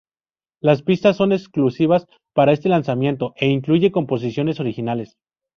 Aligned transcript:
Las 0.61 0.81
pistas 0.81 1.15
son 1.15 1.31
exclusivas 1.31 2.07
para 2.33 2.53
este 2.53 2.69
lanzamiento 2.69 3.35
e 3.37 3.49
incluye 3.49 3.91
composiciones 3.91 4.59
originales. 4.59 5.19